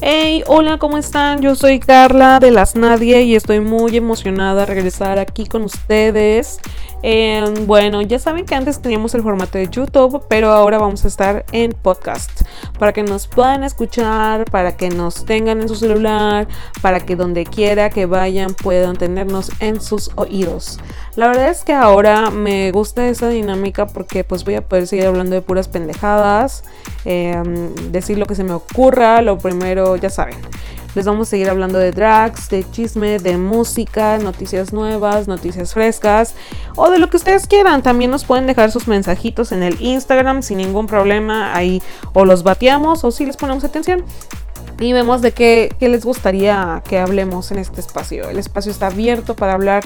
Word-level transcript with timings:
Hey, 0.00 0.44
hola, 0.46 0.78
¿cómo 0.78 0.96
están? 0.96 1.40
Yo 1.40 1.56
soy 1.56 1.80
Carla 1.80 2.38
de 2.38 2.52
Las 2.52 2.76
Nadie 2.76 3.22
y 3.22 3.34
estoy 3.34 3.58
muy 3.58 3.96
emocionada 3.96 4.60
de 4.60 4.66
regresar 4.66 5.18
aquí 5.18 5.46
con 5.46 5.64
ustedes. 5.64 6.60
Em, 7.02 7.66
bueno, 7.66 8.02
ya 8.02 8.18
saben 8.18 8.44
que 8.44 8.54
antes 8.54 8.80
teníamos 8.80 9.14
el 9.14 9.22
formato 9.22 9.56
de 9.56 9.68
YouTube, 9.68 10.24
pero 10.28 10.50
ahora 10.50 10.78
vamos 10.78 11.04
a 11.04 11.08
estar 11.08 11.44
en 11.52 11.72
podcast 11.72 12.42
para 12.78 12.92
que 12.92 13.02
nos 13.04 13.28
puedan 13.28 13.62
escuchar, 13.62 14.44
para 14.50 14.76
que 14.76 14.88
nos 14.88 15.24
tengan 15.24 15.60
en 15.60 15.68
su 15.68 15.76
celular, 15.76 16.48
para 16.82 17.00
que 17.00 17.14
donde 17.14 17.44
quiera 17.44 17.90
que 17.90 18.06
vayan 18.06 18.54
puedan 18.54 18.96
tenernos 18.96 19.50
en 19.60 19.80
sus 19.80 20.10
oídos. 20.16 20.80
La 21.14 21.28
verdad 21.28 21.50
es 21.50 21.64
que 21.64 21.72
ahora 21.72 22.30
me 22.30 22.70
gusta 22.72 23.08
esa 23.08 23.28
dinámica 23.28 23.86
porque 23.86 24.24
pues 24.24 24.44
voy 24.44 24.56
a 24.56 24.62
poder 24.62 24.86
seguir 24.86 25.06
hablando 25.06 25.34
de 25.34 25.42
puras 25.42 25.68
pendejadas, 25.68 26.64
em, 27.04 27.74
decir 27.92 28.18
lo 28.18 28.26
que 28.26 28.34
se 28.34 28.44
me 28.44 28.52
ocurra, 28.52 29.22
lo 29.22 29.38
primero 29.38 29.96
ya 29.96 30.10
saben. 30.10 30.36
Les 30.98 31.06
vamos 31.06 31.28
a 31.28 31.30
seguir 31.30 31.48
hablando 31.48 31.78
de 31.78 31.92
drags, 31.92 32.48
de 32.48 32.68
chisme, 32.72 33.20
de 33.20 33.36
música, 33.36 34.18
noticias 34.18 34.72
nuevas, 34.72 35.28
noticias 35.28 35.72
frescas 35.72 36.34
o 36.74 36.90
de 36.90 36.98
lo 36.98 37.08
que 37.08 37.18
ustedes 37.18 37.46
quieran. 37.46 37.84
También 37.84 38.10
nos 38.10 38.24
pueden 38.24 38.48
dejar 38.48 38.72
sus 38.72 38.88
mensajitos 38.88 39.52
en 39.52 39.62
el 39.62 39.80
Instagram 39.80 40.42
sin 40.42 40.58
ningún 40.58 40.88
problema. 40.88 41.54
Ahí 41.54 41.80
o 42.14 42.24
los 42.24 42.42
bateamos 42.42 43.04
o 43.04 43.12
si 43.12 43.24
les 43.26 43.36
ponemos 43.36 43.62
atención 43.62 44.04
y 44.80 44.92
vemos 44.92 45.22
de 45.22 45.30
qué, 45.30 45.72
les 45.78 46.04
gustaría 46.04 46.82
que 46.88 46.98
hablemos 46.98 47.52
en 47.52 47.58
este 47.58 47.80
espacio. 47.80 48.28
El 48.28 48.40
espacio 48.40 48.72
está 48.72 48.88
abierto 48.88 49.36
para 49.36 49.52
hablar 49.52 49.84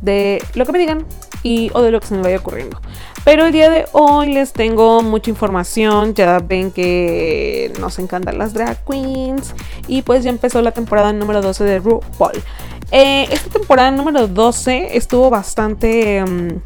de 0.00 0.42
lo 0.54 0.64
que 0.64 0.72
me 0.72 0.78
digan 0.78 1.04
y 1.44 1.70
o 1.74 1.82
de 1.82 1.92
lo 1.92 2.00
que 2.00 2.08
se 2.08 2.16
me 2.16 2.22
vaya 2.22 2.38
ocurriendo. 2.38 2.80
Pero 3.24 3.46
el 3.46 3.52
día 3.52 3.70
de 3.70 3.86
hoy 3.92 4.32
les 4.32 4.52
tengo 4.52 5.02
mucha 5.02 5.30
información. 5.30 6.14
Ya 6.14 6.40
ven 6.40 6.72
que 6.72 7.72
nos 7.78 8.00
encantan 8.00 8.38
las 8.38 8.52
drag 8.52 8.84
queens. 8.84 9.54
Y 9.86 10.02
pues 10.02 10.24
ya 10.24 10.30
empezó 10.30 10.60
la 10.60 10.72
temporada 10.72 11.12
número 11.12 11.40
12 11.40 11.62
de 11.62 11.78
RuPaul. 11.78 12.42
Eh, 12.90 13.28
esta 13.30 13.50
temporada 13.50 13.92
número 13.92 14.26
12 14.26 14.96
estuvo 14.96 15.30
bastante... 15.30 16.24
Mm, 16.24 16.60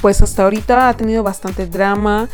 pues 0.00 0.20
hasta 0.20 0.44
ahorita 0.44 0.90
ha 0.90 0.96
tenido 0.96 1.22
bastante 1.22 1.66
drama 1.66 2.28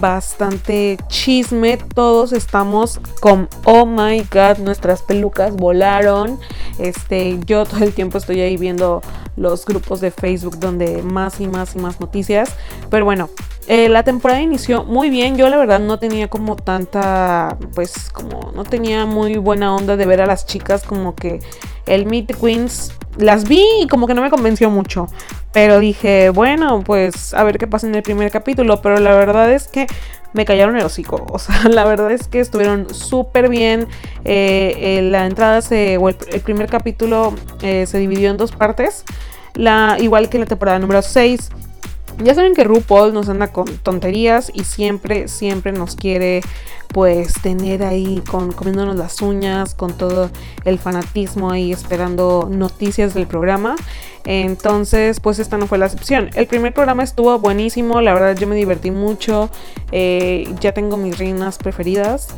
bastante 0.00 0.98
chisme. 1.08 1.76
Todos 1.76 2.32
estamos 2.32 3.00
con 3.20 3.48
oh 3.64 3.86
my 3.86 4.26
god, 4.30 4.58
nuestras 4.58 5.02
pelucas 5.02 5.54
volaron. 5.54 6.38
Este, 6.78 7.38
yo 7.46 7.64
todo 7.64 7.84
el 7.84 7.92
tiempo 7.94 8.18
estoy 8.18 8.40
ahí 8.40 8.56
viendo 8.56 9.02
los 9.36 9.64
grupos 9.64 10.00
de 10.00 10.10
Facebook 10.10 10.58
donde 10.58 11.02
más 11.02 11.40
y 11.40 11.48
más 11.48 11.74
y 11.74 11.78
más 11.78 12.00
noticias. 12.00 12.54
Pero 12.90 13.04
bueno, 13.04 13.30
eh, 13.66 13.88
la 13.88 14.02
temporada 14.02 14.40
inició 14.40 14.84
muy 14.84 15.10
bien. 15.10 15.36
Yo 15.36 15.48
la 15.48 15.56
verdad 15.56 15.80
no 15.80 15.98
tenía 15.98 16.28
como 16.28 16.56
tanta, 16.56 17.56
pues 17.74 18.10
como 18.10 18.52
no 18.54 18.64
tenía 18.64 19.06
muy 19.06 19.36
buena 19.36 19.74
onda 19.74 19.96
de 19.96 20.06
ver 20.06 20.20
a 20.20 20.26
las 20.26 20.46
chicas 20.46 20.82
como 20.82 21.14
que 21.14 21.40
el 21.86 22.06
Meet 22.06 22.36
Queens 22.40 22.92
las 23.16 23.48
vi 23.48 23.64
y 23.80 23.88
como 23.88 24.06
que 24.06 24.14
no 24.14 24.22
me 24.22 24.30
convenció 24.30 24.70
mucho. 24.70 25.06
Pero 25.52 25.78
dije, 25.78 26.30
bueno, 26.30 26.82
pues 26.84 27.32
a 27.32 27.44
ver 27.44 27.58
qué 27.58 27.66
pasa 27.66 27.86
en 27.86 27.94
el 27.94 28.02
primer 28.02 28.30
capítulo. 28.30 28.82
Pero 28.82 28.98
la 28.98 29.14
verdad 29.14 29.52
es 29.52 29.68
que 29.68 29.86
me 30.34 30.44
callaron 30.44 30.76
el 30.76 30.84
hocico. 30.84 31.24
O 31.30 31.38
sea, 31.38 31.68
la 31.70 31.84
verdad 31.86 32.10
es 32.10 32.28
que 32.28 32.40
estuvieron 32.40 32.92
súper 32.92 33.48
bien. 33.48 33.88
Eh, 34.24 35.00
la 35.10 35.24
entrada 35.24 35.62
se, 35.62 35.96
o 35.96 36.10
el, 36.10 36.16
primer 36.44 36.68
capítulo 36.68 37.34
eh, 37.62 37.86
se 37.86 37.98
dividió 37.98 38.30
en 38.30 38.36
dos 38.36 38.52
partes. 38.52 39.04
La, 39.54 39.96
igual 40.00 40.28
que 40.28 40.38
la 40.38 40.46
temporada 40.46 40.78
número 40.78 41.00
6. 41.00 41.50
Ya 42.22 42.34
saben 42.34 42.54
que 42.54 42.62
RuPaul 42.62 43.12
nos 43.12 43.28
anda 43.28 43.48
con 43.48 43.66
tonterías 43.78 44.52
y 44.54 44.64
siempre, 44.64 45.26
siempre 45.26 45.72
nos 45.72 45.96
quiere 45.96 46.42
pues 46.88 47.32
tener 47.42 47.82
ahí 47.82 48.22
con 48.30 48.52
comiéndonos 48.52 48.94
las 48.94 49.20
uñas, 49.20 49.74
con 49.74 49.94
todo 49.94 50.30
el 50.64 50.78
fanatismo 50.78 51.50
ahí 51.50 51.72
esperando 51.72 52.48
noticias 52.48 53.14
del 53.14 53.26
programa. 53.26 53.74
Entonces, 54.24 55.20
pues 55.20 55.38
esta 55.38 55.58
no 55.58 55.66
fue 55.66 55.78
la 55.78 55.86
excepción. 55.86 56.30
El 56.34 56.46
primer 56.46 56.72
programa 56.72 57.02
estuvo 57.02 57.38
buenísimo, 57.38 58.00
la 58.00 58.14
verdad 58.14 58.36
yo 58.36 58.46
me 58.46 58.56
divertí 58.56 58.90
mucho, 58.90 59.50
eh, 59.92 60.52
ya 60.60 60.72
tengo 60.72 60.96
mis 60.96 61.18
reinas 61.18 61.58
preferidas. 61.58 62.28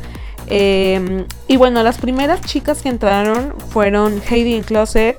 Em, 0.49 1.25
y 1.47 1.57
bueno, 1.57 1.83
las 1.83 1.97
primeras 1.97 2.41
chicas 2.41 2.81
que 2.81 2.89
entraron 2.89 3.53
fueron 3.69 4.21
Heidi 4.29 4.61
Closet. 4.61 5.17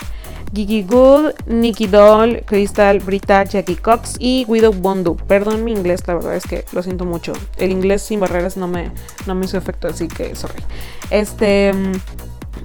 Gigi 0.54 0.82
Good, 0.82 1.32
Nikki 1.46 1.88
Doll, 1.88 2.42
Crystal, 2.46 3.00
Brita, 3.00 3.44
Jackie 3.44 3.76
Cox 3.76 4.16
y 4.18 4.46
Widow 4.48 4.72
Bondu. 4.72 5.14
Perdón 5.14 5.62
mi 5.62 5.72
inglés, 5.72 6.02
la 6.06 6.14
verdad 6.14 6.36
es 6.36 6.44
que 6.44 6.64
lo 6.72 6.82
siento 6.82 7.04
mucho. 7.04 7.34
El 7.58 7.70
inglés 7.70 8.00
sin 8.00 8.18
barreras 8.18 8.56
no 8.56 8.66
me, 8.66 8.90
no 9.26 9.34
me 9.34 9.44
hizo 9.44 9.58
efecto, 9.58 9.88
así 9.88 10.08
que 10.08 10.34
sorry. 10.34 10.62
Este. 11.10 11.72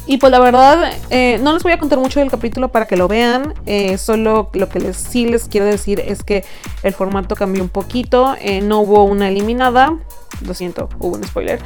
Y 0.05 0.17
pues 0.17 0.31
la 0.31 0.39
verdad, 0.39 0.91
eh, 1.09 1.39
no 1.41 1.53
les 1.53 1.63
voy 1.63 1.71
a 1.71 1.77
contar 1.77 1.97
mucho 1.97 2.19
del 2.19 2.29
capítulo 2.29 2.69
para 2.69 2.87
que 2.87 2.97
lo 2.97 3.07
vean. 3.07 3.53
Eh, 3.65 3.97
solo 3.97 4.49
lo 4.53 4.67
que 4.67 4.79
les, 4.79 4.97
sí 4.97 5.25
les 5.25 5.47
quiero 5.47 5.65
decir 5.65 6.01
es 6.01 6.23
que 6.23 6.43
el 6.83 6.93
formato 6.93 7.35
cambió 7.35 7.63
un 7.63 7.69
poquito. 7.69 8.35
Eh, 8.41 8.61
no 8.61 8.81
hubo 8.81 9.05
una 9.05 9.29
eliminada. 9.29 9.97
Lo 10.45 10.53
siento, 10.53 10.89
hubo 10.99 11.15
un 11.15 11.23
spoiler. 11.23 11.59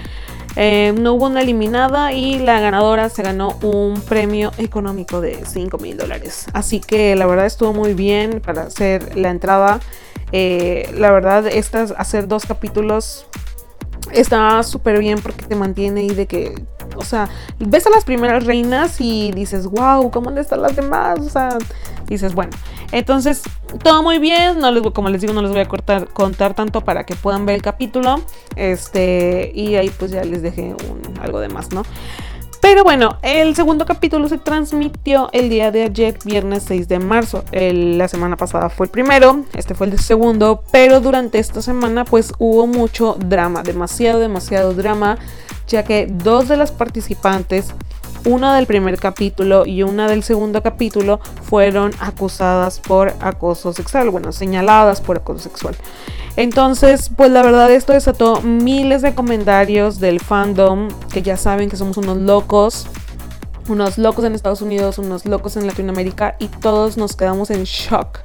No 0.96 1.14
hubo 1.14 1.28
una 1.28 1.42
eliminada 1.42 2.14
y 2.14 2.40
la 2.40 2.60
ganadora 2.60 3.10
se 3.10 3.22
ganó 3.22 3.58
un 3.62 4.02
premio 4.02 4.52
económico 4.58 5.22
de 5.22 5.46
5 5.46 5.78
mil 5.78 5.98
dólares. 5.98 6.48
Así 6.54 6.80
que 6.80 7.16
la 7.16 7.28
verdad 7.28 7.46
estuvo 7.46 7.74
muy 7.74 7.94
bien 7.94 8.42
para 8.44 8.64
hacer 8.64 9.16
la 9.18 9.30
entrada. 9.30 9.80
La 10.32 11.12
verdad, 11.12 11.46
estas, 11.48 11.94
hacer 11.98 12.28
dos 12.28 12.46
capítulos 12.46 13.28
está 14.12 14.64
súper 14.64 15.00
bien 15.00 15.20
porque 15.22 15.46
te 15.46 15.56
mantiene 15.56 16.02
ahí 16.02 16.10
de 16.10 16.26
que, 16.26 16.56
o 16.98 17.04
sea, 17.04 17.30
ves 17.60 17.86
a 17.88 17.90
las 17.90 18.06
primeras 18.06 18.46
reinas 18.46 19.00
y 19.00 19.32
dices, 19.32 19.68
wow, 19.68 20.10
¿cómo 20.12 20.32
están 20.32 20.62
las 20.62 20.76
demás? 20.76 21.20
O 21.20 21.30
sea, 21.30 21.58
dices, 22.08 22.34
bueno, 22.34 22.52
entonces 22.92 23.44
todo 23.84 24.04
muy 24.04 24.20
bien, 24.20 24.60
no 24.60 24.72
les, 24.72 24.84
como 24.92 25.10
les 25.10 25.22
digo, 25.22 25.34
no 25.34 25.42
les 25.42 25.52
voy 25.52 25.60
a 25.60 25.68
cortar, 25.68 26.08
contar 26.08 26.54
tanto 26.54 26.82
para 26.82 27.06
que 27.06 27.16
puedan 27.16 27.46
ver 27.46 27.56
el 27.56 27.62
capítulo, 27.62 28.22
este, 28.56 29.52
y 29.54 29.76
ahí 29.76 29.90
pues 29.90 30.12
ya 30.12 30.24
les 30.24 30.42
dejé 30.42 30.76
algo 31.22 31.40
de 31.40 31.50
más, 31.50 31.72
¿no? 31.72 31.84
Pero 32.62 32.84
bueno, 32.84 33.18
el 33.22 33.56
segundo 33.56 33.86
capítulo 33.86 34.28
se 34.28 34.38
transmitió 34.38 35.30
el 35.32 35.50
día 35.50 35.72
de 35.72 35.84
ayer, 35.84 36.18
viernes 36.26 36.64
6 36.68 36.88
de 36.88 37.00
marzo. 37.00 37.44
la 37.52 38.08
semana 38.08 38.36
pasada 38.36 38.70
fue 38.70 38.88
el 38.88 38.92
primero, 38.92 39.46
este 39.54 39.76
fue 39.76 39.88
el 39.88 40.00
segundo, 40.00 40.64
pero 40.72 41.00
durante 41.00 41.40
esta 41.40 41.62
semana 41.62 42.04
pues 42.04 42.34
hubo 42.40 42.68
mucho 42.68 43.16
drama, 43.20 43.64
demasiado, 43.64 44.20
demasiado 44.20 44.74
drama, 44.74 45.18
ya 45.68 45.84
que 45.84 46.08
dos 46.10 46.48
de 46.48 46.58
las 46.58 46.72
participantes 46.72 47.74
una 48.26 48.56
del 48.56 48.66
primer 48.66 49.00
capítulo 49.00 49.66
y 49.66 49.84
una 49.84 50.08
del 50.08 50.24
segundo 50.24 50.62
capítulo 50.64 51.20
fueron 51.44 51.92
acusadas 52.00 52.80
por 52.80 53.14
acoso 53.20 53.74
sexual, 53.74 54.10
bueno, 54.10 54.32
señaladas 54.32 55.02
por 55.02 55.18
acoso 55.18 55.40
sexual. 55.40 55.76
Entonces, 56.36 57.10
pues 57.16 57.32
la 57.32 57.42
verdad 57.42 57.72
esto 57.72 57.94
desató 57.94 58.42
miles 58.42 59.02
de 59.02 59.16
comentarios 59.16 60.00
del 60.00 60.20
fandom, 60.20 60.90
que 61.12 61.22
ya 61.22 61.36
saben 61.36 61.70
que 61.70 61.78
somos 61.78 61.98
unos 61.98 62.18
locos, 62.18 62.88
unos 63.68 63.98
locos 63.98 64.24
en 64.26 64.36
Estados 64.36 64.62
Unidos, 64.62 64.98
unos 64.98 65.26
locos 65.26 65.58
en 65.58 65.66
Latinoamérica 65.66 66.36
y 66.40 66.48
todos 66.48 66.98
nos 66.98 67.16
quedamos 67.16 67.50
en 67.50 67.64
shock. 67.64 68.20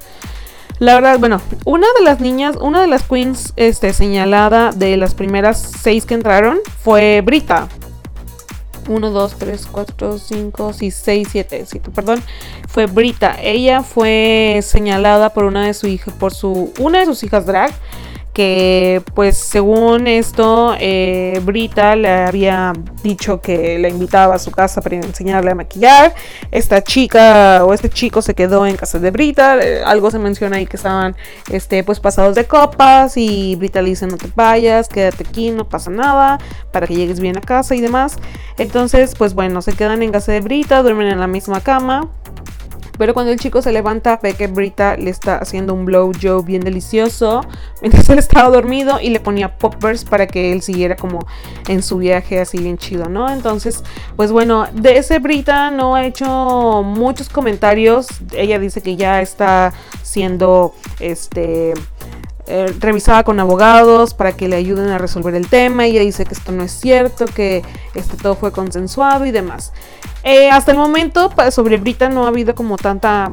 La 0.79 0.95
verdad, 0.95 1.19
bueno, 1.19 1.39
una 1.65 1.87
de 1.97 2.03
las 2.03 2.19
niñas, 2.19 2.55
una 2.59 2.81
de 2.81 2.87
las 2.87 3.03
queens 3.03 3.53
este, 3.55 3.93
señalada 3.93 4.71
de 4.71 4.97
las 4.97 5.13
primeras 5.13 5.59
seis 5.81 6.05
que 6.05 6.13
entraron 6.13 6.59
fue 6.83 7.21
Brita. 7.21 7.67
1, 8.87 9.09
2, 9.09 9.35
3, 9.37 9.67
4, 9.71 10.17
5, 10.17 10.73
6, 10.73 11.27
7, 11.31 11.65
7, 11.67 11.91
perdón, 11.91 12.23
fue 12.67 12.85
Brita. 12.85 13.37
Ella 13.41 13.83
fue 13.83 14.59
señalada 14.61 15.33
por 15.33 15.45
una 15.45 15.65
de 15.65 15.73
su 15.73 15.87
hija, 15.87 16.11
por 16.11 16.33
su, 16.33 16.73
una 16.79 16.99
de 16.99 17.05
sus 17.05 17.23
hijas 17.23 17.45
drag 17.45 17.73
que 18.33 19.03
pues 19.13 19.37
según 19.37 20.07
esto 20.07 20.75
eh, 20.79 21.39
Brita 21.43 21.95
le 21.95 22.09
había 22.09 22.73
dicho 23.03 23.39
que 23.39 23.77
la 23.77 23.89
invitaba 23.89 24.35
a 24.35 24.39
su 24.39 24.49
casa 24.49 24.81
para 24.81 24.95
enseñarle 24.95 25.51
a 25.51 25.55
maquillar. 25.55 26.15
Esta 26.51 26.83
chica 26.83 27.63
o 27.63 27.73
este 27.73 27.89
chico 27.89 28.21
se 28.21 28.33
quedó 28.33 28.65
en 28.65 28.75
casa 28.75 28.97
de 28.99 29.11
Brita. 29.11 29.57
Eh, 29.63 29.83
algo 29.85 30.09
se 30.09 30.19
menciona 30.19 30.57
ahí 30.57 30.65
que 30.65 30.77
estaban 30.77 31.15
este 31.51 31.83
pues 31.83 31.99
pasados 31.99 32.35
de 32.35 32.45
copas 32.45 33.17
y 33.17 33.55
Brita 33.55 33.81
le 33.81 33.89
dice 33.89 34.07
no 34.07 34.17
te 34.17 34.29
vayas 34.35 34.87
quédate 34.89 35.23
aquí 35.27 35.51
no 35.51 35.67
pasa 35.67 35.91
nada 35.91 36.39
para 36.71 36.87
que 36.87 36.95
llegues 36.95 37.19
bien 37.19 37.37
a 37.37 37.41
casa 37.41 37.75
y 37.75 37.81
demás 37.81 38.17
entonces 38.57 39.13
pues 39.17 39.33
bueno 39.33 39.61
se 39.61 39.73
quedan 39.73 40.01
en 40.01 40.11
casa 40.11 40.31
de 40.31 40.41
Brita 40.41 40.81
duermen 40.81 41.07
en 41.07 41.19
la 41.19 41.27
misma 41.27 41.61
cama 41.61 42.09
pero 43.03 43.13
cuando 43.13 43.33
el 43.33 43.37
chico 43.37 43.61
se 43.61 43.73
levanta, 43.73 44.17
ve 44.23 44.33
que 44.33 44.47
Brita 44.47 44.95
le 44.95 45.09
está 45.09 45.35
haciendo 45.35 45.73
un 45.73 45.83
blow 45.83 46.13
job 46.21 46.45
bien 46.45 46.61
delicioso 46.61 47.41
mientras 47.81 48.07
él 48.07 48.17
estaba 48.17 48.49
dormido 48.49 48.97
y 49.01 49.09
le 49.09 49.19
ponía 49.19 49.57
poppers 49.57 50.05
para 50.05 50.25
que 50.25 50.53
él 50.53 50.61
siguiera 50.61 50.95
como 50.95 51.19
en 51.67 51.83
su 51.83 51.97
viaje 51.97 52.39
así 52.39 52.59
bien 52.59 52.77
chido, 52.77 53.09
¿no? 53.09 53.29
Entonces, 53.29 53.83
pues 54.15 54.31
bueno, 54.31 54.67
de 54.71 54.99
ese 54.99 55.19
Brita 55.19 55.69
no 55.69 55.95
ha 55.95 56.05
hecho 56.05 56.81
muchos 56.81 57.27
comentarios. 57.27 58.07
Ella 58.31 58.57
dice 58.57 58.79
que 58.81 58.95
ya 58.95 59.21
está 59.21 59.73
siendo 60.01 60.73
este 61.01 61.73
eh, 62.47 62.73
revisaba 62.79 63.23
con 63.23 63.39
abogados 63.39 64.13
para 64.13 64.33
que 64.33 64.47
le 64.47 64.55
ayuden 64.55 64.89
a 64.89 64.97
resolver 64.97 65.35
el 65.35 65.47
tema. 65.47 65.87
Y 65.87 65.91
ella 65.91 66.01
dice 66.01 66.25
que 66.25 66.33
esto 66.33 66.51
no 66.51 66.63
es 66.63 66.71
cierto, 66.71 67.25
que 67.25 67.63
este, 67.95 68.17
todo 68.17 68.35
fue 68.35 68.51
consensuado 68.51 69.25
y 69.25 69.31
demás. 69.31 69.73
Eh, 70.23 70.49
hasta 70.49 70.71
el 70.71 70.77
momento 70.77 71.31
sobre 71.51 71.77
Brita 71.77 72.09
no 72.09 72.25
ha 72.25 72.29
habido 72.29 72.55
como 72.55 72.77
tanta 72.77 73.31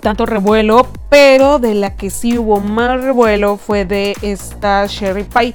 tanto 0.00 0.26
revuelo, 0.26 0.86
pero 1.08 1.58
de 1.58 1.74
la 1.74 1.96
que 1.96 2.10
sí 2.10 2.38
hubo 2.38 2.60
más 2.60 3.02
revuelo 3.02 3.56
fue 3.56 3.84
de 3.84 4.16
esta 4.22 4.86
Sherry 4.86 5.24
Pie. 5.24 5.52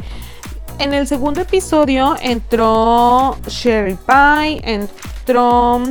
En 0.80 0.94
el 0.94 1.08
segundo 1.08 1.42
episodio 1.42 2.16
entró 2.22 3.38
Sherry 3.48 3.98
Pie, 4.06 4.62
entró 4.64 5.82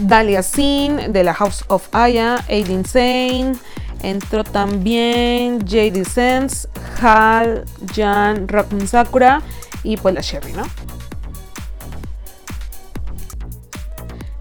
Dalia 0.00 0.42
Sin 0.42 1.12
de 1.12 1.24
la 1.24 1.34
House 1.34 1.64
of 1.68 1.88
Aya, 1.92 2.44
Aiden 2.48 2.84
Sane, 2.84 3.54
entró 4.02 4.44
también 4.44 5.60
J.D. 5.60 6.04
Sense, 6.04 6.68
Hal, 7.00 7.64
Jan, 7.94 8.48
Rockman 8.48 8.88
Sakura 8.88 9.42
y 9.82 9.96
pues 9.96 10.14
la 10.14 10.20
Sherry, 10.20 10.52
¿no? 10.52 10.64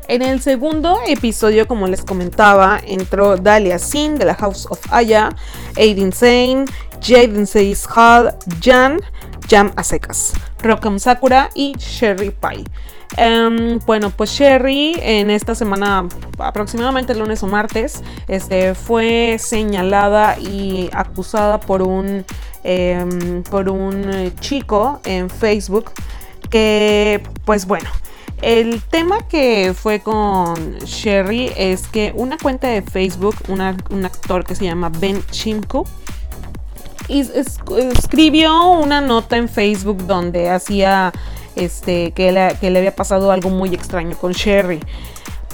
En 0.09 0.21
el 0.21 0.41
segundo 0.41 0.99
episodio, 1.05 1.67
como 1.67 1.85
les 1.87 2.01
comentaba, 2.01 2.79
entró 2.85 3.35
Dalia 3.35 3.77
Sin 3.77 4.17
de 4.17 4.23
la 4.23 4.35
House 4.35 4.65
of 4.69 4.79
Aya, 4.89 5.29
Aiden 5.75 6.13
Sane, 6.13 6.63
Jaden 7.01 7.45
Seis 7.45 7.85
Hall, 7.93 8.33
Jan, 8.61 9.01
Jam 9.49 9.73
a 9.75 9.83
secas, 9.83 10.33
Sakura 10.97 11.49
y 11.53 11.75
Sherry 11.77 12.31
Pie. 12.31 12.63
Em, 13.15 13.79
bueno, 13.85 14.09
pues 14.09 14.31
Sherry 14.31 14.95
en 15.01 15.29
esta 15.29 15.55
semana, 15.55 16.07
aproximadamente 16.37 17.13
el 17.13 17.19
lunes 17.19 17.41
o 17.41 17.47
martes, 17.47 18.03
este, 18.27 18.75
fue 18.75 19.37
señalada 19.39 20.37
y 20.37 20.89
acusada 20.91 21.59
por 21.59 21.81
un, 21.81 22.25
em, 22.63 23.43
por 23.43 23.69
un 23.69 24.33
chico 24.39 24.99
en 25.05 25.29
Facebook 25.29 25.91
que, 26.49 27.23
pues 27.45 27.65
bueno, 27.65 27.89
el 28.41 28.83
tema 28.83 29.27
que 29.27 29.73
fue 29.75 29.99
con 30.01 30.77
Sherry 30.79 31.51
es 31.57 31.87
que 31.87 32.13
una 32.15 32.37
cuenta 32.37 32.67
de 32.67 32.81
Facebook, 32.81 33.35
un 33.47 33.61
actor 33.61 34.43
que 34.43 34.53
se 34.53 34.65
llama 34.65 34.89
Ben 34.89 35.23
Chimko, 35.31 35.85
escribió 37.09 38.71
una 38.71 39.01
nota 39.01 39.37
en 39.37 39.47
Facebook 39.47 40.05
donde 40.05 40.49
hacía 40.49 41.13
este, 41.57 42.11
que, 42.11 42.31
le 42.31 42.77
había 42.77 42.95
pasado 42.95 43.31
algo 43.31 43.49
muy 43.49 43.73
extraño 43.73 44.17
con 44.17 44.31
Sherry. 44.33 44.79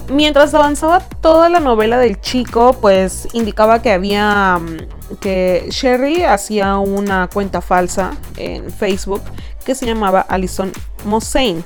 Mientras 0.09 0.53
avanzaba 0.53 0.99
toda 0.99 1.47
la 1.47 1.61
novela 1.61 1.97
del 1.97 2.19
chico, 2.19 2.77
pues 2.81 3.27
indicaba 3.31 3.81
que 3.81 3.91
había 3.91 4.59
mm, 4.59 5.15
que 5.21 5.67
Sherry 5.69 6.23
hacía 6.23 6.77
una 6.77 7.29
cuenta 7.31 7.61
falsa 7.61 8.11
en 8.35 8.69
Facebook 8.69 9.21
que 9.65 9.75
se 9.75 9.85
llamaba 9.85 10.25
Alison 10.27 10.71
Mosain. 11.05 11.63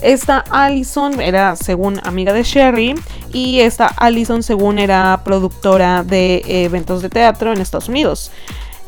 Esta 0.00 0.44
Allison 0.50 1.20
era 1.20 1.56
según 1.56 2.00
amiga 2.04 2.32
de 2.32 2.42
Sherry 2.42 2.94
y 3.32 3.60
esta 3.60 3.86
Allison 3.86 4.42
según 4.42 4.78
era 4.78 5.22
productora 5.24 6.04
de 6.04 6.42
eventos 6.46 7.02
de 7.02 7.08
teatro 7.08 7.52
en 7.52 7.60
Estados 7.60 7.88
Unidos. 7.88 8.30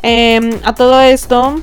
Em, 0.03 0.51
a 0.65 0.75
todo 0.75 1.01
esto, 1.01 1.57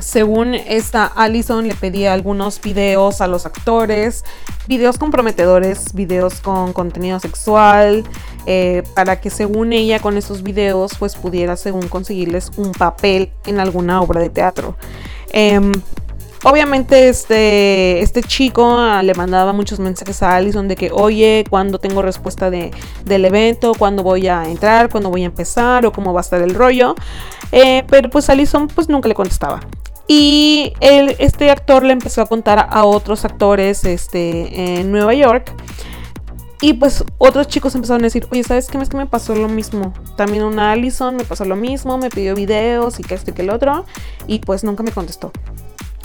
según 0.00 0.54
esta 0.54 1.06
Allison 1.06 1.66
le 1.66 1.74
pedía 1.74 2.12
algunos 2.12 2.60
videos 2.60 3.20
a 3.20 3.26
los 3.26 3.46
actores, 3.46 4.24
videos 4.66 4.98
comprometedores, 4.98 5.94
videos 5.94 6.40
con 6.40 6.72
contenido 6.72 7.18
sexual, 7.20 8.04
eh, 8.46 8.82
para 8.94 9.20
que 9.20 9.30
según 9.30 9.72
ella 9.72 10.00
con 10.00 10.16
esos 10.16 10.42
videos 10.42 10.92
pues 10.98 11.16
pudiera 11.16 11.56
según 11.56 11.88
conseguirles 11.88 12.50
un 12.56 12.72
papel 12.72 13.30
en 13.46 13.60
alguna 13.60 14.00
obra 14.00 14.20
de 14.20 14.30
teatro. 14.30 14.76
Em, 15.32 15.72
Obviamente 16.42 17.10
este, 17.10 18.00
este 18.00 18.22
chico 18.22 18.78
ah, 18.78 19.02
le 19.02 19.12
mandaba 19.12 19.52
muchos 19.52 19.78
mensajes 19.78 20.22
a 20.22 20.36
Allison 20.36 20.68
de 20.68 20.76
que, 20.76 20.90
oye, 20.90 21.44
cuando 21.50 21.78
tengo 21.78 22.00
respuesta 22.00 22.48
de, 22.48 22.70
del 23.04 23.26
evento, 23.26 23.74
cuándo 23.78 24.02
voy 24.02 24.26
a 24.26 24.48
entrar, 24.48 24.88
cuándo 24.88 25.10
voy 25.10 25.24
a 25.24 25.26
empezar 25.26 25.84
o 25.84 25.92
cómo 25.92 26.14
va 26.14 26.20
a 26.20 26.22
estar 26.22 26.40
el 26.40 26.54
rollo. 26.54 26.94
Eh, 27.52 27.84
pero 27.88 28.10
pues 28.10 28.28
Allison 28.30 28.68
pues 28.68 28.88
nunca 28.88 29.08
le 29.08 29.14
contestaba. 29.14 29.60
Y 30.06 30.72
este 30.80 31.50
actor 31.50 31.84
le 31.84 31.92
empezó 31.92 32.22
a 32.22 32.26
contar 32.26 32.66
a 32.70 32.84
otros 32.84 33.24
actores 33.24 33.84
este, 33.84 34.80
en 34.80 34.90
Nueva 34.90 35.14
York. 35.14 35.52
Y 36.60 36.74
pues 36.74 37.04
otros 37.16 37.48
chicos 37.48 37.74
empezaron 37.74 38.02
a 38.02 38.04
decir, 38.04 38.26
oye, 38.30 38.42
¿sabes 38.42 38.68
qué? 38.68 38.76
Es 38.78 38.88
que 38.88 38.96
me 38.96 39.06
pasó 39.06 39.34
lo 39.34 39.48
mismo. 39.48 39.94
También 40.16 40.42
una 40.42 40.72
Allison 40.72 41.16
me 41.16 41.24
pasó 41.24 41.44
lo 41.44 41.56
mismo, 41.56 41.96
me 41.96 42.10
pidió 42.10 42.34
videos 42.34 43.00
y 43.00 43.02
que 43.02 43.14
este 43.14 43.30
y 43.30 43.34
que 43.34 43.42
el 43.42 43.50
otro. 43.50 43.86
Y 44.26 44.40
pues 44.40 44.64
nunca 44.64 44.82
me 44.82 44.90
contestó. 44.90 45.32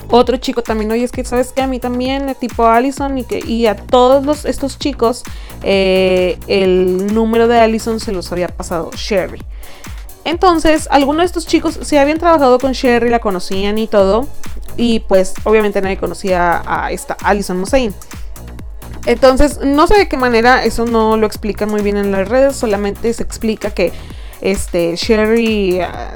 Otro 0.10 0.38
chico 0.38 0.62
también, 0.62 0.92
oye, 0.92 1.04
es 1.04 1.12
que 1.12 1.26
sabes 1.26 1.52
que 1.52 1.62
a 1.64 1.68
mí 1.68 1.80
también, 1.80 2.36
tipo 2.40 2.68
Allison, 2.68 3.18
y, 3.18 3.24
que, 3.24 3.40
y 3.40 3.66
a 3.66 3.76
todos 3.76 4.46
estos 4.46 4.78
chicos, 4.78 5.24
eh, 5.64 6.38
el 6.48 7.14
número 7.14 7.48
de 7.48 7.60
Allison 7.60 8.00
se 8.00 8.12
los 8.12 8.32
había 8.32 8.48
pasado 8.48 8.92
Sherry. 8.96 9.42
Entonces, 10.26 10.88
algunos 10.92 11.22
de 11.22 11.26
estos 11.28 11.48
chicos 11.48 11.80
se 11.82 12.00
habían 12.00 12.18
trabajado 12.18 12.60
con 12.60 12.74
Sherry, 12.74 13.10
la 13.10 13.20
conocían 13.20 13.78
y 13.78 13.88
todo. 13.88 14.28
Y 14.76 15.00
pues, 15.02 15.34
obviamente 15.44 15.82
nadie 15.82 15.98
conocía 15.98 16.62
a 16.66 16.92
esta 16.92 17.16
Allison 17.24 17.60
Mosain. 17.60 17.94
Entonces, 19.06 19.60
no 19.64 19.88
sé 19.88 19.98
de 19.98 20.10
qué 20.10 20.18
manera, 20.18 20.64
eso 20.64 20.86
no 20.86 21.16
lo 21.16 21.28
explican 21.28 21.70
muy 21.70 21.82
bien 21.82 21.96
en 21.98 22.12
las 22.12 22.28
redes, 22.28 22.56
solamente 22.56 23.14
se 23.14 23.22
explica 23.22 23.70
que 23.70 23.94
este, 24.42 24.96
Sherry, 24.96 25.80
ah, 25.82 26.16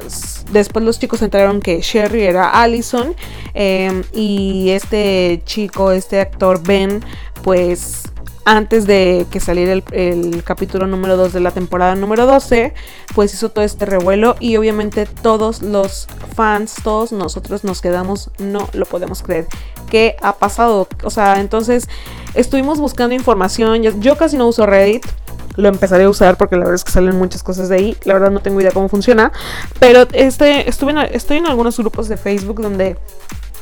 después 0.52 0.84
los 0.84 1.00
chicos 1.00 1.22
entraron 1.22 1.62
que 1.62 1.82
Sherry 1.82 2.24
era 2.24 2.50
Allison 2.62 3.16
em, 3.54 4.04
y 4.12 4.72
este 4.72 5.42
chico, 5.46 5.92
este 5.92 6.20
actor 6.20 6.62
Ben, 6.64 7.04
pues 7.44 8.04
antes 8.46 8.88
de 8.88 9.28
que 9.30 9.40
saliera 9.40 9.74
el, 9.74 10.44
capítulo 10.44 10.88
número 10.88 11.18
2 11.18 11.34
de 11.34 11.40
la 11.40 11.52
temporada 11.52 11.96
número 11.96 12.26
12, 12.26 12.74
pues 13.14 13.34
hizo 13.34 13.50
todo 13.50 13.64
este 13.64 13.86
revuelo 13.86 14.36
y 14.40 14.58
obviamente 14.58 15.06
todos 15.06 15.62
los 15.62 16.08
fans, 16.36 16.76
todos 16.84 17.12
nosotros 17.12 17.64
nos 17.64 17.82
quedamos, 17.82 18.32
no 18.40 18.70
lo 18.74 18.86
podemos 18.86 19.22
creer. 19.22 19.48
¿Qué 19.90 20.16
ha 20.22 20.36
pasado? 20.38 20.88
O 21.04 21.10
sea, 21.10 21.40
entonces 21.40 21.88
estuvimos 22.34 22.80
buscando 22.80 23.16
información, 23.16 23.82
yo 23.82 24.18
casi 24.18 24.38
no 24.38 24.48
uso 24.48 24.66
Reddit, 24.66 25.06
lo 25.60 25.70
empezaré 25.70 26.06
a 26.06 26.10
usar 26.10 26.38
porque 26.38 26.56
la 26.56 26.62
verdad 26.62 26.76
es 26.76 26.84
que 26.84 26.92
salen 26.92 27.18
muchas 27.18 27.44
cosas 27.44 27.70
de 27.70 27.76
ahí. 27.76 27.98
La 28.04 28.14
verdad 28.14 28.32
no 28.32 28.40
tengo 28.40 28.62
idea 28.62 28.72
cómo 28.72 28.90
funciona. 28.90 29.32
Pero 29.80 30.08
este, 30.14 30.70
estuve 30.70 30.94
estoy 31.16 31.38
en 31.38 31.48
algunos 31.48 31.78
grupos 31.78 32.08
de 32.08 32.18
Facebook 32.18 32.62
donde, 32.62 32.98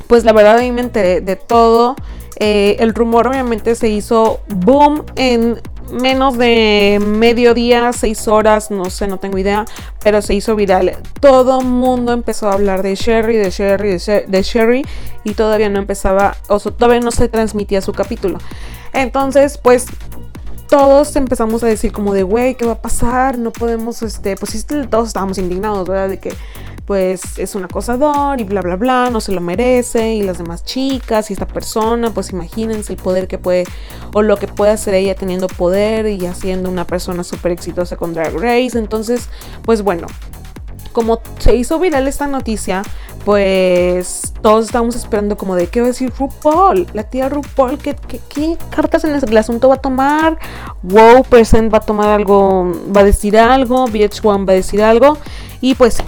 pues 0.07 0.23
la 0.23 0.33
verdad 0.33 0.57
ahí 0.57 0.71
me 0.71 0.81
enteré 0.81 1.21
de 1.21 1.35
todo. 1.35 1.95
Eh, 2.39 2.77
el 2.79 2.93
rumor 2.93 3.27
obviamente 3.27 3.73
se 3.75 3.89
hizo 3.89 4.41
boom 4.47 5.03
en 5.15 5.59
menos 5.91 6.37
de 6.37 6.99
medio 7.03 7.53
día, 7.53 7.91
seis 7.93 8.27
horas, 8.27 8.71
no 8.71 8.89
sé, 8.89 9.07
no 9.07 9.17
tengo 9.17 9.37
idea, 9.37 9.65
pero 10.03 10.21
se 10.21 10.33
hizo 10.33 10.55
viral. 10.55 10.97
Todo 11.19 11.61
mundo 11.61 12.13
empezó 12.13 12.49
a 12.49 12.53
hablar 12.53 12.83
de 12.83 12.95
Sherry, 12.95 13.37
de 13.37 13.49
Sherry, 13.49 13.97
de, 14.27 14.43
Sherry, 14.43 14.85
y 15.23 15.33
todavía 15.33 15.69
no 15.69 15.79
empezaba, 15.79 16.35
o 16.47 16.59
sea, 16.59 16.71
todavía 16.71 16.99
no 16.99 17.11
se 17.11 17.27
transmitía 17.29 17.81
su 17.81 17.93
capítulo. 17.93 18.39
Entonces, 18.93 19.57
pues 19.57 19.87
todos 20.69 21.15
empezamos 21.15 21.63
a 21.63 21.67
decir 21.67 21.91
como 21.91 22.13
de, 22.13 22.23
güey, 22.23 22.55
¿qué 22.55 22.65
va 22.65 22.73
a 22.73 22.81
pasar? 22.81 23.37
No 23.37 23.51
podemos, 23.51 24.01
este, 24.01 24.35
pues 24.35 24.65
todos 24.89 25.07
estábamos 25.07 25.37
indignados, 25.37 25.87
¿verdad? 25.87 26.09
De 26.09 26.19
que 26.19 26.33
pues 26.87 27.37
es 27.37 27.53
un 27.53 27.65
acosador 27.65 28.39
y 28.39 28.45
bla, 28.45 28.61
bla, 28.61 28.77
bla, 28.77 29.09
no 29.11 29.19
se 29.19 29.33
lo 29.33 29.41
merece 29.41 30.13
y 30.13 30.23
las 30.23 30.37
demás 30.37 30.63
chicas 30.63 31.29
y 31.29 31.33
esta 31.33 31.45
persona, 31.45 32.11
pues 32.11 32.31
imagínense 32.31 32.93
el 32.93 32.97
poder 32.97 33.27
que 33.27 33.37
puede 33.37 33.65
o 34.13 34.21
lo 34.21 34.37
que 34.37 34.47
puede 34.47 34.71
hacer 34.71 34.93
ella 34.93 35.13
teniendo 35.13 35.47
poder 35.47 36.07
y 36.07 36.25
haciendo 36.25 36.69
una 36.69 36.87
persona 36.87 37.25
súper 37.25 37.51
exitosa 37.51 37.97
con 37.97 38.13
Drag 38.13 38.33
Race. 38.35 38.79
Entonces, 38.79 39.27
pues 39.63 39.81
bueno, 39.81 40.07
como 40.93 41.19
se 41.39 41.57
hizo 41.57 41.77
viral 41.77 42.07
esta 42.07 42.25
noticia, 42.25 42.83
pues 43.25 44.33
todos 44.41 44.67
estábamos 44.67 44.95
esperando 44.95 45.35
como 45.35 45.57
de 45.57 45.67
qué 45.67 45.81
va 45.81 45.87
a 45.87 45.89
decir 45.89 46.13
RuPaul, 46.17 46.87
la 46.93 47.03
tía 47.03 47.27
RuPaul, 47.27 47.79
¿qué, 47.79 47.97
qué, 48.29 48.57
cartas 48.69 49.03
en 49.03 49.13
el 49.13 49.37
asunto 49.37 49.67
va 49.67 49.75
a 49.75 49.81
tomar? 49.81 50.39
Wow 50.83 51.23
Present 51.25 51.71
va 51.73 51.79
a 51.79 51.81
tomar 51.81 52.07
algo, 52.07 52.71
va 52.95 53.01
a 53.01 53.03
decir 53.03 53.37
algo, 53.37 53.87
VH1 53.89 54.47
va 54.47 54.53
a 54.53 54.55
decir 54.55 54.81
algo. 54.81 55.17
Y 55.59 55.75
pues 55.75 56.01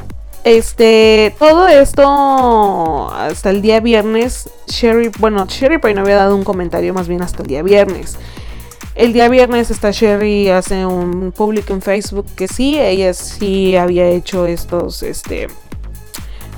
este, 0.43 1.35
todo 1.37 1.67
esto 1.67 3.11
hasta 3.11 3.49
el 3.49 3.61
día 3.61 3.79
viernes, 3.79 4.49
Sherry, 4.67 5.11
bueno, 5.19 5.45
Sherry 5.47 5.79
Payne 5.79 6.01
había 6.01 6.15
dado 6.15 6.35
un 6.35 6.43
comentario 6.43 6.93
más 6.93 7.07
bien 7.07 7.21
hasta 7.21 7.41
el 7.41 7.47
día 7.47 7.63
viernes. 7.63 8.17
El 8.95 9.13
día 9.13 9.29
viernes 9.29 9.71
esta 9.71 9.91
Sherry 9.91 10.49
hace 10.49 10.85
un 10.85 11.31
público 11.31 11.73
en 11.73 11.81
Facebook 11.81 12.25
que 12.35 12.47
sí, 12.47 12.79
ella 12.79 13.13
sí 13.13 13.75
había 13.75 14.07
hecho 14.07 14.45
estos, 14.45 15.03
este, 15.03 15.47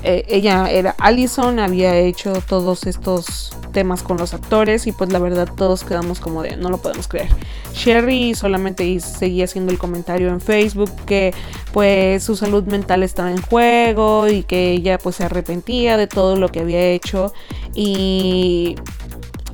eh, 0.02 0.24
ella 0.28 0.68
era 0.70 0.94
Allison, 0.98 1.60
había 1.60 1.96
hecho 1.96 2.32
todos 2.46 2.86
estos 2.86 3.52
temas 3.72 4.02
con 4.02 4.16
los 4.18 4.34
actores 4.34 4.86
y 4.86 4.92
pues 4.92 5.12
la 5.12 5.18
verdad 5.18 5.48
todos 5.56 5.84
quedamos 5.84 6.20
como 6.20 6.42
de 6.42 6.56
no 6.56 6.70
lo 6.70 6.78
podemos 6.78 7.08
creer. 7.08 7.28
Sherry 7.74 8.34
solamente 8.34 9.00
seguía 9.00 9.44
haciendo 9.44 9.72
el 9.72 9.78
comentario 9.78 10.28
en 10.28 10.40
Facebook 10.40 10.90
que 11.06 11.34
pues 11.72 12.22
su 12.22 12.36
salud 12.36 12.64
mental 12.64 13.02
estaba 13.02 13.30
en 13.30 13.40
juego 13.40 14.28
y 14.28 14.42
que 14.42 14.70
ella 14.72 14.98
pues 14.98 15.16
se 15.16 15.24
arrepentía 15.24 15.96
de 15.96 16.06
todo 16.06 16.36
lo 16.36 16.48
que 16.48 16.60
había 16.60 16.82
hecho 16.82 17.32
y 17.74 18.76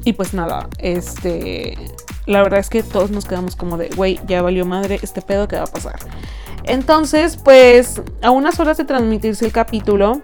y 0.05 0.13
pues 0.15 0.35
nada, 0.35 0.69
este 0.79 1.77
la 2.27 2.43
verdad 2.43 2.61
es 2.61 2.69
que 2.69 2.83
todos 2.83 3.11
nos 3.11 3.25
quedamos 3.25 3.57
como 3.57 3.79
de, 3.79 3.89
güey, 3.89 4.21
ya 4.27 4.43
valió 4.43 4.67
madre 4.67 5.01
este 5.03 5.23
pedo 5.23 5.49
que 5.49 5.57
va 5.57 5.63
a 5.63 5.67
pasar. 5.67 5.99
Entonces, 6.65 7.39
pues 7.39 8.03
a 8.23 8.31
unas 8.31 8.61
horas 8.61 8.77
de 8.77 8.85
transmitirse 8.85 9.47
el 9.47 9.53
capítulo, 9.53 10.21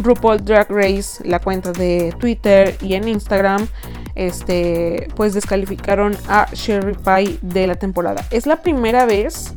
RuPaul 0.00 0.44
Drag 0.44 0.70
Race, 0.70 1.22
la 1.24 1.38
cuenta 1.38 1.72
de 1.72 2.14
Twitter 2.18 2.76
y 2.80 2.94
en 2.94 3.08
Instagram, 3.08 3.66
este, 4.14 5.08
pues 5.16 5.34
descalificaron 5.34 6.16
a 6.28 6.48
Sherry 6.52 6.94
Pie 6.94 7.38
de 7.42 7.66
la 7.66 7.74
temporada. 7.76 8.24
Es 8.30 8.46
la 8.46 8.62
primera 8.62 9.06
vez 9.06 9.52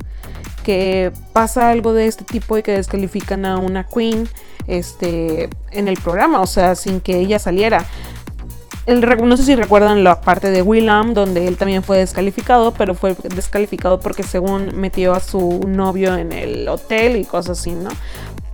que 0.63 1.11
pasa 1.31 1.69
algo 1.69 1.93
de 1.93 2.07
este 2.07 2.23
tipo 2.23 2.57
y 2.57 2.63
que 2.63 2.71
descalifican 2.71 3.45
a 3.45 3.57
una 3.57 3.83
queen 3.83 4.27
este, 4.67 5.49
en 5.71 5.87
el 5.87 5.97
programa, 5.97 6.41
o 6.41 6.47
sea, 6.47 6.75
sin 6.75 6.99
que 6.99 7.19
ella 7.19 7.39
saliera. 7.39 7.85
El, 8.85 9.01
no 9.01 9.35
sé 9.35 9.43
si 9.43 9.55
recuerdan 9.55 10.03
la 10.03 10.21
parte 10.21 10.51
de 10.51 10.61
Willam, 10.61 11.13
donde 11.13 11.47
él 11.47 11.57
también 11.57 11.81
fue 11.81 11.97
descalificado, 11.97 12.71
pero 12.71 12.93
fue 12.93 13.15
descalificado 13.35 13.99
porque 13.99 14.21
según 14.21 14.75
metió 14.75 15.13
a 15.13 15.19
su 15.19 15.61
novio 15.67 16.15
en 16.15 16.31
el 16.31 16.67
hotel 16.67 17.15
y 17.15 17.25
cosas 17.25 17.59
así, 17.59 17.71
¿no? 17.71 17.89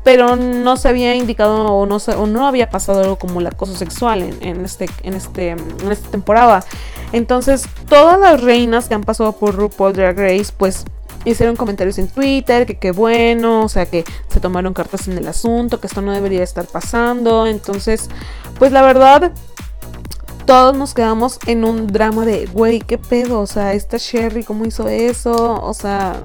Pero 0.04 0.36
no 0.36 0.78
se 0.78 0.90
había 0.90 1.16
indicado 1.16 1.66
o 1.66 1.86
no, 1.86 2.00
no 2.28 2.48
había 2.48 2.70
pasado 2.70 3.02
algo 3.02 3.18
como 3.18 3.40
el 3.40 3.48
acoso 3.48 3.76
sexual 3.76 4.22
en, 4.42 4.66
este, 4.66 4.90
en, 5.04 5.14
este, 5.14 5.50
en 5.50 5.92
esta 5.92 6.10
temporada. 6.10 6.64
Entonces, 7.12 7.66
todas 7.88 8.20
las 8.20 8.42
reinas 8.42 8.88
que 8.88 8.96
han 8.96 9.04
pasado 9.04 9.34
por 9.34 9.56
RuPaul 9.56 9.94
Drag 9.94 10.18
Race, 10.18 10.52
pues 10.58 10.86
hicieron 11.26 11.56
comentarios 11.56 12.00
en 12.00 12.08
Twitter, 12.08 12.66
que 12.66 12.80
qué 12.80 12.92
bueno, 12.92 13.64
o 13.64 13.70
sea, 13.70 13.86
que 13.86 14.04
se 14.28 14.40
tomaron 14.40 14.74
cartas 14.74 15.08
en 15.08 15.18
el 15.18 15.28
asunto, 15.28 15.80
que 15.80 15.88
esto 15.88 16.02
no 16.02 16.12
debería 16.12 16.44
estar 16.44 16.66
pasando. 16.66 17.46
Entonces, 17.46 18.10
pues 18.58 18.72
la 18.72 18.82
verdad, 18.82 19.32
todos 20.46 20.76
nos 20.76 20.94
quedamos 20.94 21.40
en 21.46 21.64
un 21.64 21.88
drama 21.88 22.26
de, 22.26 22.48
güey, 22.48 22.80
qué 22.80 22.98
pedo, 22.98 23.40
o 23.42 23.48
sea, 23.48 23.74
esta 23.74 23.98
Sherry, 23.98 24.44
¿cómo 24.44 24.66
hizo 24.66 24.88
eso? 24.88 25.62
O 25.62 25.74
sea, 25.74 26.22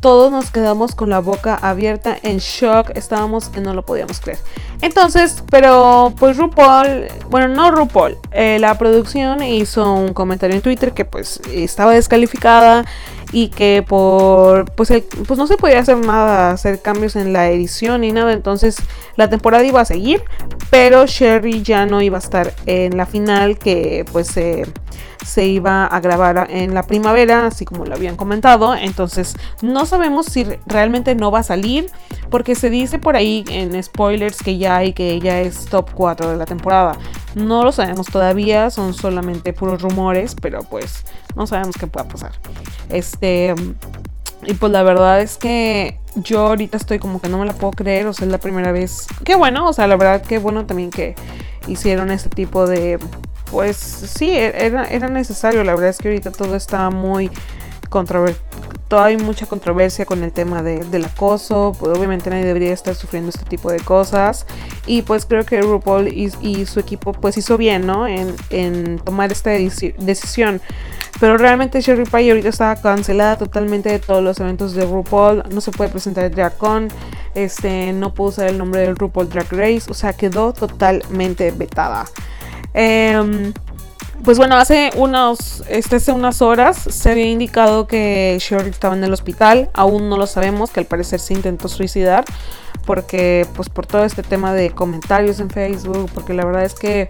todos 0.00 0.30
nos 0.30 0.50
quedamos 0.50 0.94
con 0.94 1.10
la 1.10 1.18
boca 1.20 1.54
abierta 1.54 2.16
en 2.22 2.38
shock, 2.38 2.90
estábamos 2.94 3.48
que 3.48 3.60
no 3.60 3.74
lo 3.74 3.84
podíamos 3.84 4.20
creer. 4.20 4.38
Entonces, 4.80 5.42
pero 5.50 6.12
pues 6.18 6.36
RuPaul, 6.36 7.08
bueno, 7.30 7.48
no 7.48 7.70
RuPaul, 7.70 8.16
eh, 8.30 8.58
la 8.58 8.78
producción 8.78 9.42
hizo 9.42 9.92
un 9.92 10.12
comentario 10.12 10.56
en 10.56 10.62
Twitter 10.62 10.92
que 10.92 11.04
pues 11.04 11.40
estaba 11.52 11.92
descalificada 11.92 12.84
y 13.32 13.48
que 13.48 13.84
por 13.86 14.70
pues, 14.72 14.92
pues 15.26 15.38
no 15.38 15.46
se 15.46 15.56
podía 15.56 15.80
hacer 15.80 15.98
nada, 15.98 16.52
hacer 16.52 16.80
cambios 16.80 17.16
en 17.16 17.32
la 17.32 17.50
edición 17.50 18.02
ni 18.02 18.12
nada, 18.12 18.32
entonces 18.32 18.76
la 19.16 19.28
temporada 19.28 19.64
iba 19.64 19.80
a 19.80 19.84
seguir, 19.84 20.22
pero 20.70 21.06
Sherry 21.06 21.62
ya 21.62 21.86
no 21.86 22.00
iba 22.00 22.18
a 22.18 22.20
estar 22.20 22.54
en 22.66 22.96
la 22.96 23.06
final 23.06 23.58
que 23.58 24.04
pues 24.12 24.28
se 24.28 24.64
se 25.24 25.46
iba 25.46 25.84
a 25.86 26.00
grabar 26.00 26.48
en 26.50 26.74
la 26.74 26.82
primavera, 26.82 27.46
así 27.46 27.64
como 27.64 27.84
lo 27.84 27.94
habían 27.94 28.16
comentado. 28.16 28.74
Entonces, 28.74 29.36
no 29.62 29.86
sabemos 29.86 30.26
si 30.26 30.46
realmente 30.66 31.14
no 31.14 31.30
va 31.30 31.40
a 31.40 31.42
salir, 31.42 31.90
porque 32.30 32.54
se 32.54 32.70
dice 32.70 32.98
por 32.98 33.16
ahí 33.16 33.44
en 33.48 33.82
spoilers 33.82 34.42
que 34.42 34.58
ya 34.58 34.76
hay 34.76 34.92
que 34.92 35.10
ella 35.10 35.40
es 35.40 35.66
top 35.66 35.90
4 35.94 36.30
de 36.30 36.36
la 36.36 36.46
temporada. 36.46 36.96
No 37.34 37.64
lo 37.64 37.72
sabemos 37.72 38.06
todavía, 38.06 38.70
son 38.70 38.94
solamente 38.94 39.52
puros 39.52 39.82
rumores, 39.82 40.34
pero 40.40 40.62
pues 40.62 41.04
no 41.36 41.46
sabemos 41.46 41.76
qué 41.78 41.86
pueda 41.86 42.08
pasar. 42.08 42.32
Este. 42.88 43.54
Y 44.46 44.54
pues 44.54 44.70
la 44.70 44.84
verdad 44.84 45.20
es 45.20 45.36
que 45.36 45.98
yo 46.14 46.46
ahorita 46.46 46.76
estoy 46.76 47.00
como 47.00 47.20
que 47.20 47.28
no 47.28 47.38
me 47.38 47.46
la 47.46 47.54
puedo 47.54 47.72
creer, 47.72 48.06
o 48.06 48.12
sea, 48.12 48.24
es 48.24 48.30
la 48.30 48.38
primera 48.38 48.70
vez. 48.70 49.06
Qué 49.24 49.34
bueno, 49.34 49.68
o 49.68 49.72
sea, 49.72 49.88
la 49.88 49.96
verdad 49.96 50.22
que 50.22 50.38
bueno 50.38 50.64
también 50.64 50.90
que 50.90 51.16
hicieron 51.66 52.10
este 52.10 52.30
tipo 52.30 52.66
de 52.66 52.98
pues 53.50 53.76
sí, 53.76 54.30
e-, 54.30 54.66
era, 54.66 55.08
necesario. 55.08 55.64
La 55.64 55.74
verdad 55.74 55.90
es 55.90 55.98
que 55.98 56.08
ahorita 56.08 56.30
todo 56.32 56.56
está 56.56 56.90
muy 56.90 57.30
controversial. 57.88 58.44
Hay 58.90 59.18
mucha 59.18 59.44
controversia 59.44 60.06
con 60.06 60.24
el 60.24 60.32
tema 60.32 60.62
del 60.62 61.04
acoso. 61.04 61.76
Pues 61.78 61.96
obviamente 61.96 62.30
nadie 62.30 62.46
debería 62.46 62.72
estar 62.72 62.94
sufriendo 62.94 63.28
este 63.28 63.44
tipo 63.44 63.70
de 63.70 63.80
cosas. 63.80 64.46
Y 64.86 65.02
pues 65.02 65.26
creo 65.26 65.44
que 65.44 65.60
RuPaul 65.60 66.08
y, 66.08 66.64
su 66.64 66.80
equipo 66.80 67.12
pues 67.12 67.36
hizo 67.36 67.58
bien, 67.58 67.86
¿no? 67.86 68.06
En, 68.06 68.98
tomar 69.00 69.30
esta 69.30 69.50
decisión. 69.50 70.62
Pero 71.20 71.36
realmente 71.36 71.80
Sherry 71.80 72.04
Pie 72.04 72.30
ahorita 72.30 72.48
está 72.48 72.76
cancelada 72.80 73.36
totalmente 73.36 73.90
de 73.90 73.98
todos 73.98 74.22
los 74.22 74.40
eventos 74.40 74.72
de 74.72 74.86
RuPaul. 74.86 75.42
No 75.50 75.60
se 75.60 75.70
puede 75.70 75.90
presentar 75.90 76.24
el 76.24 76.34
DragCon. 76.34 76.88
Este, 77.34 77.92
no 77.92 78.14
pudo 78.14 78.28
usar 78.28 78.48
el 78.48 78.56
nombre 78.56 78.80
del 78.82 78.96
RuPaul 78.96 79.28
Drag 79.28 79.50
Race. 79.50 79.90
O 79.90 79.94
sea, 79.94 80.14
quedó 80.14 80.54
totalmente 80.54 81.50
vetada. 81.50 82.06
Em, 82.80 83.52
pues 84.22 84.38
bueno, 84.38 84.54
hace 84.54 84.92
unos, 84.94 85.64
este, 85.68 85.96
hace 85.96 86.12
unas 86.12 86.40
horas 86.42 86.76
se 86.76 87.10
había 87.10 87.24
indicado 87.24 87.88
que 87.88 88.38
Sherry 88.40 88.70
estaba 88.70 88.94
en 88.94 89.02
el 89.02 89.12
hospital. 89.12 89.68
Aún 89.74 90.08
no 90.08 90.16
lo 90.16 90.28
sabemos, 90.28 90.70
que 90.70 90.78
al 90.78 90.86
parecer 90.86 91.18
se 91.18 91.34
intentó 91.34 91.66
suicidar. 91.66 92.24
Porque, 92.86 93.46
pues 93.56 93.68
por 93.68 93.84
todo 93.84 94.04
este 94.04 94.22
tema 94.22 94.54
de 94.54 94.70
comentarios 94.70 95.40
en 95.40 95.50
Facebook. 95.50 96.08
Porque 96.14 96.34
la 96.34 96.44
verdad 96.44 96.62
es 96.62 96.74
que, 96.74 97.08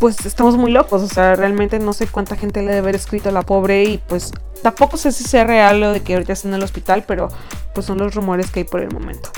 pues 0.00 0.26
estamos 0.26 0.56
muy 0.56 0.72
locos. 0.72 1.02
O 1.02 1.08
sea, 1.08 1.36
realmente 1.36 1.78
no 1.78 1.92
sé 1.92 2.08
cuánta 2.08 2.34
gente 2.34 2.62
le 2.62 2.68
debe 2.68 2.78
haber 2.78 2.96
escrito 2.96 3.28
a 3.28 3.32
la 3.32 3.42
pobre. 3.42 3.84
Y 3.84 3.98
pues 3.98 4.32
tampoco 4.60 4.96
sé 4.96 5.12
si 5.12 5.22
sea 5.22 5.44
real 5.44 5.78
lo 5.78 5.92
de 5.92 6.02
que 6.02 6.14
ahorita 6.14 6.32
está 6.32 6.48
en 6.48 6.54
el 6.54 6.64
hospital. 6.64 7.04
Pero 7.06 7.28
pues 7.74 7.86
son 7.86 7.98
los 7.98 8.12
rumores 8.16 8.50
que 8.50 8.60
hay 8.60 8.64
por 8.64 8.80
el 8.80 8.90
momento. 8.90 9.30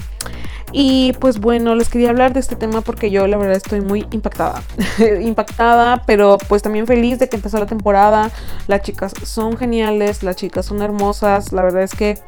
Y 0.72 1.12
pues 1.14 1.40
bueno, 1.40 1.74
les 1.74 1.88
quería 1.88 2.10
hablar 2.10 2.32
de 2.32 2.40
este 2.40 2.56
tema 2.56 2.82
porque 2.82 3.10
yo 3.10 3.26
la 3.26 3.36
verdad 3.36 3.56
estoy 3.56 3.80
muy 3.80 4.06
impactada. 4.10 4.62
impactada, 5.20 6.02
pero 6.06 6.38
pues 6.48 6.62
también 6.62 6.86
feliz 6.86 7.18
de 7.18 7.28
que 7.28 7.36
empezó 7.36 7.58
la 7.58 7.66
temporada. 7.66 8.30
Las 8.66 8.82
chicas 8.82 9.12
son 9.24 9.56
geniales, 9.56 10.22
las 10.22 10.36
chicas 10.36 10.66
son 10.66 10.82
hermosas. 10.82 11.52
La 11.52 11.62
verdad 11.62 11.82
es 11.82 11.94
que 11.94 12.18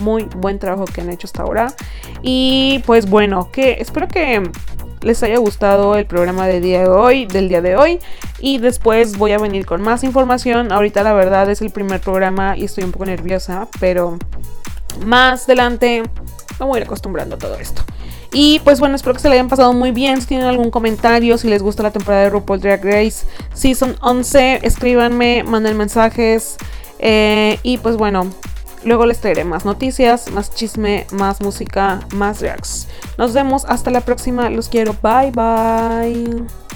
muy 0.00 0.24
buen 0.24 0.58
trabajo 0.58 0.84
que 0.84 1.00
han 1.00 1.10
hecho 1.10 1.26
hasta 1.26 1.42
ahora. 1.42 1.72
Y 2.22 2.82
pues 2.86 3.08
bueno, 3.08 3.50
que 3.50 3.76
espero 3.80 4.08
que 4.08 4.42
les 5.02 5.22
haya 5.22 5.38
gustado 5.38 5.96
el 5.96 6.06
programa 6.06 6.46
del 6.46 6.62
día 6.62 6.80
de 6.80 6.88
hoy, 6.88 7.26
del 7.26 7.48
día 7.48 7.62
de 7.62 7.76
hoy. 7.76 7.98
Y 8.38 8.58
después 8.58 9.16
voy 9.16 9.32
a 9.32 9.38
venir 9.38 9.64
con 9.64 9.80
más 9.82 10.04
información. 10.04 10.72
Ahorita 10.72 11.02
la 11.02 11.12
verdad 11.12 11.48
es 11.50 11.62
el 11.62 11.70
primer 11.70 12.00
programa 12.00 12.56
y 12.56 12.64
estoy 12.64 12.84
un 12.84 12.92
poco 12.92 13.06
nerviosa, 13.06 13.68
pero 13.78 14.18
más 15.06 15.44
adelante 15.44 16.02
voy 16.64 16.78
a 16.78 16.80
ir 16.80 16.86
acostumbrando 16.86 17.36
a 17.36 17.38
todo 17.38 17.56
esto. 17.56 17.82
Y 18.32 18.60
pues 18.60 18.78
bueno, 18.78 18.94
espero 18.94 19.14
que 19.14 19.20
se 19.20 19.28
le 19.28 19.34
hayan 19.34 19.48
pasado 19.48 19.72
muy 19.72 19.90
bien. 19.90 20.20
Si 20.20 20.28
tienen 20.28 20.46
algún 20.46 20.70
comentario, 20.70 21.36
si 21.36 21.48
les 21.48 21.62
gusta 21.62 21.82
la 21.82 21.90
temporada 21.90 22.24
de 22.24 22.30
RuPaul 22.30 22.60
Drag 22.60 22.84
Race 22.84 23.26
Season 23.54 23.96
11, 24.00 24.60
escríbanme, 24.62 25.42
manden 25.42 25.76
mensajes. 25.76 26.56
Eh, 27.00 27.58
y 27.62 27.78
pues 27.78 27.96
bueno, 27.96 28.30
luego 28.84 29.06
les 29.06 29.20
traeré 29.20 29.44
más 29.44 29.64
noticias, 29.64 30.30
más 30.30 30.54
chisme, 30.54 31.06
más 31.10 31.40
música, 31.40 32.00
más 32.14 32.40
drags. 32.40 32.86
Nos 33.18 33.32
vemos 33.32 33.64
hasta 33.66 33.90
la 33.90 34.02
próxima. 34.02 34.48
Los 34.50 34.68
quiero. 34.68 34.94
Bye 35.02 35.32
bye. 35.32 36.69